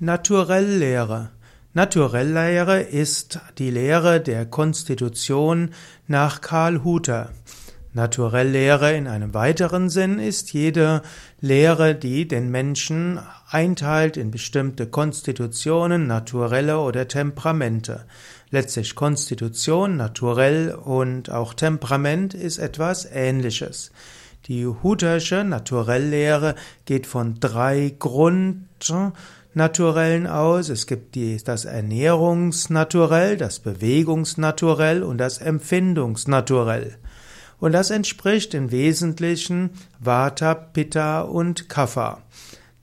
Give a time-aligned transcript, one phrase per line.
[0.00, 1.30] Naturelllehre.
[1.74, 5.70] Naturelllehre ist die Lehre der Konstitution
[6.06, 7.32] nach Karl Huter.
[7.94, 11.02] Naturelllehre in einem weiteren Sinn ist jede
[11.40, 13.18] Lehre, die den Menschen
[13.50, 18.04] einteilt in bestimmte Konstitutionen, Naturelle oder Temperamente.
[18.50, 23.90] Letztlich Konstitution, Naturell und auch Temperament ist etwas Ähnliches.
[24.46, 26.54] Die Hutersche Naturelllehre
[26.84, 27.92] geht von drei
[29.58, 30.68] Grundnaturellen aus.
[30.68, 36.96] Es gibt die, das Ernährungsnaturell, das Bewegungsnaturell und das Empfindungsnaturell.
[37.58, 42.22] Und das entspricht im Wesentlichen Vata, Pitta und Kapha.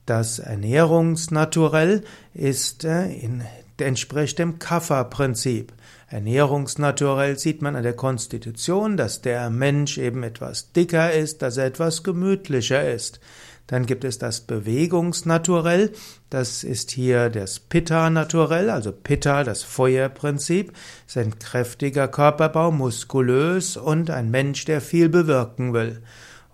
[0.06, 3.42] Das Ernährungsnaturell ist äh, in,
[3.82, 5.74] entspricht dem Kapha-Prinzip.
[6.08, 11.66] Ernährungsnaturell sieht man an der Konstitution, dass der Mensch eben etwas dicker ist, dass er
[11.66, 13.20] etwas gemütlicher ist.
[13.68, 15.92] Dann gibt es das Bewegungsnaturell,
[16.30, 20.71] das ist hier das Pitta-Naturell, also Pitta, das Feuerprinzip,
[21.08, 26.04] ist ein kräftiger Körperbau, muskulös und ein Mensch, der viel bewirken will.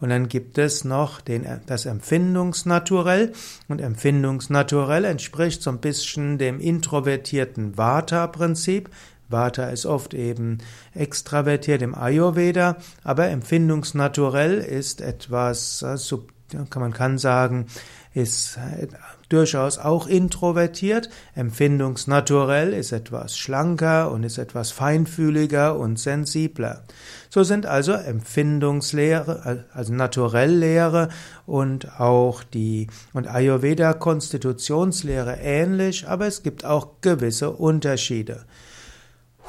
[0.02, 3.32] Und dann gibt es noch den, das Empfindungsnaturell.
[3.70, 8.90] Und Empfindungsnaturell entspricht so ein bisschen dem introvertierten Vata-Prinzip.
[9.30, 10.58] Vata ist oft eben
[10.94, 15.98] extravertiert im Ayurveda, aber empfindungsnaturell ist etwas, äh,
[16.76, 17.68] man kann sagen,
[18.14, 18.88] ist äh,
[19.32, 21.10] durchaus auch introvertiert.
[21.36, 26.84] Empfindungsnaturell ist etwas schlanker und ist etwas feinfühliger und sensibler.
[27.30, 31.10] So sind also Empfindungslehre, also Naturelllehre
[31.46, 38.46] und auch die und Ayurveda Konstitutionslehre ähnlich, aber es gibt auch gewisse Unterschiede.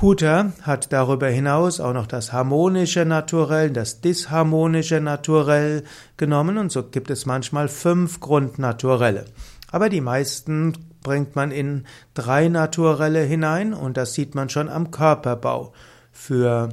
[0.00, 5.84] Hutter hat darüber hinaus auch noch das harmonische Naturell, das disharmonische Naturell
[6.16, 9.26] genommen und so gibt es manchmal fünf Grundnaturelle.
[9.72, 11.84] Aber die meisten bringt man in
[12.14, 15.72] drei Naturelle hinein und das sieht man schon am Körperbau.
[16.12, 16.68] Für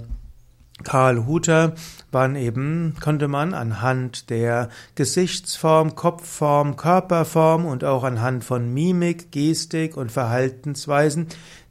[0.83, 1.73] Karl Huter
[2.11, 9.97] waren eben, konnte man anhand der Gesichtsform, Kopfform, Körperform und auch anhand von Mimik, Gestik
[9.97, 11.27] und Verhaltensweisen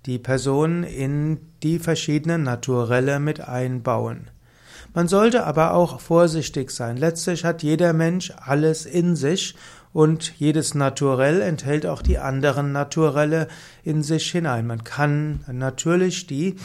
[0.06, 4.30] die Person in die verschiedenen Naturelle mit einbauen.
[4.94, 6.96] Man sollte aber auch vorsichtig sein.
[6.96, 9.54] Letztlich hat jeder Mensch alles in sich
[9.92, 13.48] und jedes Naturell enthält auch die anderen Naturelle
[13.84, 14.66] in sich hinein.
[14.66, 16.56] Man kann natürlich die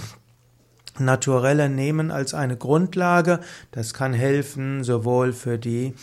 [0.99, 3.39] Naturelle nehmen als eine Grundlage.
[3.71, 5.93] Das kann helfen sowohl für die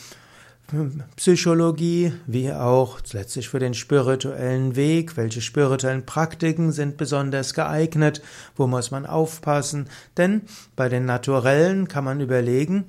[1.17, 5.17] Psychologie wie auch letztlich für den spirituellen Weg.
[5.17, 8.23] Welche spirituellen Praktiken sind besonders geeignet?
[8.57, 9.89] Wo muss man aufpassen?
[10.17, 10.43] Denn
[10.77, 12.85] bei den Naturellen kann man überlegen,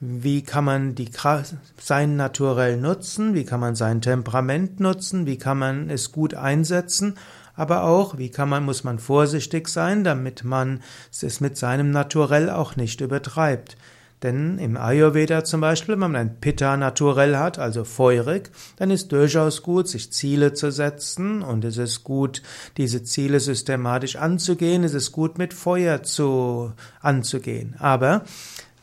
[0.00, 1.10] wie kann man die,
[1.78, 3.34] sein Naturell nutzen?
[3.34, 5.26] Wie kann man sein Temperament nutzen?
[5.26, 7.16] Wie kann man es gut einsetzen?
[7.54, 12.48] Aber auch, wie kann man, muss man vorsichtig sein, damit man es mit seinem Naturell
[12.48, 13.76] auch nicht übertreibt.
[14.22, 19.12] Denn im Ayurveda zum Beispiel, wenn man ein Pitta naturell hat, also feurig, dann ist
[19.12, 22.42] durchaus gut, sich Ziele zu setzen und es ist gut,
[22.76, 27.76] diese Ziele systematisch anzugehen, es ist gut, mit Feuer zu, anzugehen.
[27.78, 28.24] Aber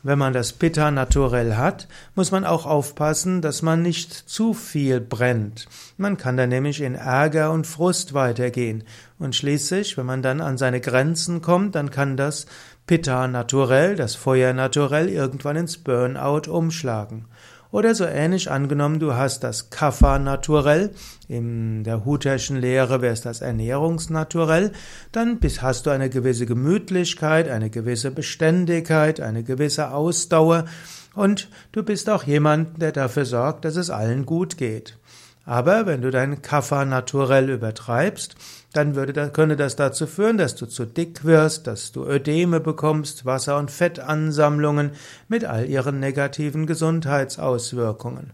[0.08, 5.02] wenn man das Pitta naturell hat, muss man auch aufpassen, dass man nicht zu viel
[5.02, 5.68] brennt.
[5.98, 8.84] Man kann dann nämlich in Ärger und Frust weitergehen.
[9.18, 12.46] Und schließlich, wenn man dann an seine Grenzen kommt, dann kann das
[12.86, 17.26] Pitta naturell, das Feuer naturell, irgendwann ins Burnout umschlagen.
[17.70, 20.90] Oder so ähnlich angenommen, du hast das Kapha naturell,
[21.28, 24.72] in der Huterschen Lehre wäre es das Ernährungsnaturell,
[25.12, 30.64] dann hast du eine gewisse Gemütlichkeit, eine gewisse Beständigkeit, eine gewisse Ausdauer
[31.14, 34.96] und du bist auch jemand, der dafür sorgt, dass es allen gut geht.
[35.44, 38.36] Aber wenn du dein Kapha naturell übertreibst,
[38.72, 43.24] dann würde, könnte das dazu führen, dass du zu dick wirst, dass du Ödeme bekommst,
[43.24, 44.92] Wasser- und Fettansammlungen
[45.28, 48.32] mit all ihren negativen Gesundheitsauswirkungen.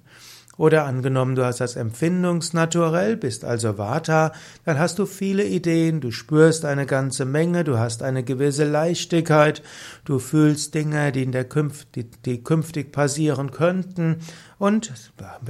[0.56, 4.32] Oder angenommen, du hast das Empfindungsnaturell, bist also Vata,
[4.64, 9.62] dann hast du viele Ideen, du spürst eine ganze Menge, du hast eine gewisse Leichtigkeit,
[10.04, 14.18] du fühlst Dinge, die in der Künft, die, die künftig passieren könnten
[14.58, 14.92] und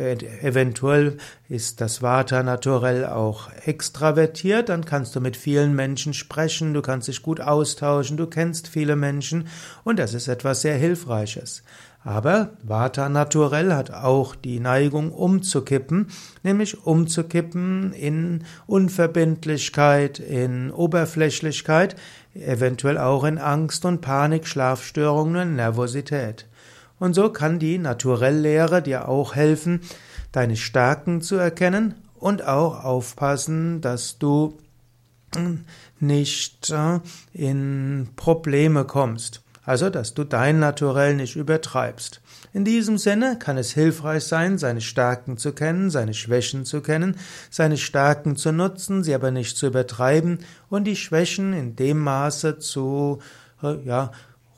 [0.07, 1.19] eventuell
[1.51, 7.09] ist das Vata naturell auch extravertiert, dann kannst du mit vielen Menschen sprechen, du kannst
[7.09, 9.49] dich gut austauschen, du kennst viele Menschen
[9.85, 11.63] und das ist etwas sehr Hilfreiches.
[12.05, 16.09] Aber Vata naturell hat auch die Neigung umzukippen,
[16.43, 21.97] nämlich umzukippen in Unverbindlichkeit, in Oberflächlichkeit,
[22.35, 26.47] eventuell auch in Angst und Panik, Schlafstörungen, Nervosität.
[26.99, 29.81] Und so kann die Naturelllehre dir auch helfen,
[30.31, 34.59] deine Stärken zu erkennen und auch aufpassen, dass du
[36.01, 37.01] nicht äh,
[37.33, 39.44] in Probleme kommst.
[39.65, 42.21] Also, dass du dein Naturell nicht übertreibst.
[42.53, 47.17] In diesem Sinne kann es hilfreich sein, seine Stärken zu kennen, seine Schwächen zu kennen,
[47.51, 52.59] seine Stärken zu nutzen, sie aber nicht zu übertreiben und die Schwächen in dem Maße
[52.59, 53.21] zu,
[53.63, 54.11] äh, ja,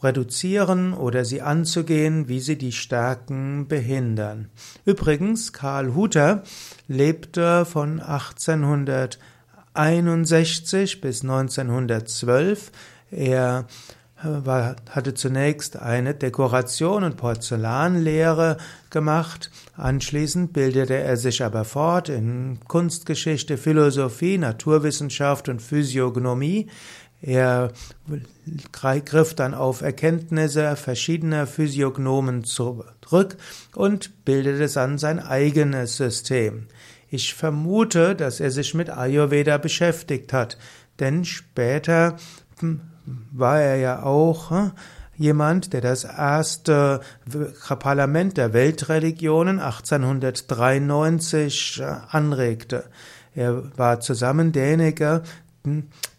[0.02, 4.50] reduzieren oder sie anzugehen, wie sie die Stärken behindern.
[4.84, 6.42] Übrigens, Karl Hutter
[6.86, 12.72] lebte von 1861 bis 1912.
[13.10, 13.66] Er
[14.22, 18.56] war, hatte zunächst eine Dekoration und Porzellanlehre
[18.90, 19.50] gemacht.
[19.76, 26.68] Anschließend bildete er sich aber fort in Kunstgeschichte, Philosophie, Naturwissenschaft und Physiognomie.
[27.20, 27.72] Er
[28.72, 33.36] griff dann auf Erkenntnisse verschiedener Physiognomen zurück
[33.74, 36.68] und bildete dann sein eigenes System.
[37.08, 40.58] Ich vermute, dass er sich mit Ayurveda beschäftigt hat,
[40.98, 42.16] denn später
[42.60, 42.80] hm,
[43.32, 44.72] war er ja auch hm,
[45.16, 47.00] jemand, der das erste
[47.78, 52.84] Parlament der Weltreligionen 1893 äh, anregte.
[53.34, 55.22] Er war zusammen derjenige,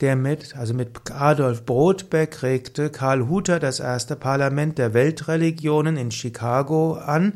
[0.02, 6.12] der mit, also mit Adolf Brodbeck regte Karl Hutter das erste Parlament der Weltreligionen in
[6.12, 7.34] Chicago an.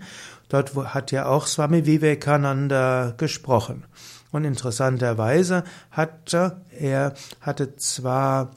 [0.50, 3.86] Dort hat ja auch Swami Vivekananda gesprochen.
[4.32, 8.52] Und interessanterweise hatte er hatte zwar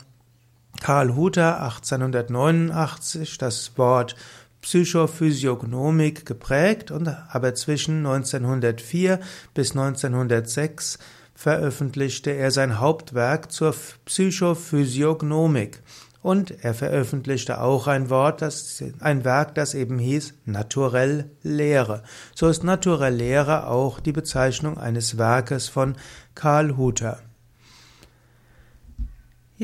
[0.84, 4.16] Karl Hutter 1889 das Wort
[4.60, 9.18] Psychophysiognomik geprägt und aber zwischen 1904
[9.54, 10.98] bis 1906
[11.34, 15.82] veröffentlichte er sein Hauptwerk zur Psychophysiognomik.
[16.20, 22.02] Und er veröffentlichte auch ein Wort, das, ein Werk, das eben hieß Naturell Lehre.
[22.34, 25.96] So ist Naturell Lehre auch die Bezeichnung eines Werkes von
[26.34, 27.20] Karl Hutter.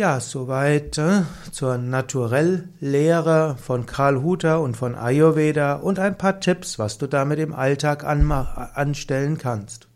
[0.01, 6.79] Ja, soweit äh, zur Naturell-Lehre von Karl Hutter und von Ayurveda und ein paar Tipps,
[6.79, 9.90] was du damit im Alltag anstellen kannst.